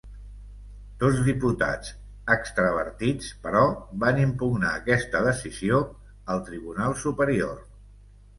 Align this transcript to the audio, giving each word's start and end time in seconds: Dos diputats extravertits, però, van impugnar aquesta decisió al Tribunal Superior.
Dos 1.01 1.17
diputats 1.25 1.91
extravertits, 2.35 3.27
però, 3.43 3.61
van 4.05 4.23
impugnar 4.23 4.73
aquesta 4.79 5.23
decisió 5.29 5.83
al 6.37 6.43
Tribunal 6.51 6.99
Superior. 7.05 7.63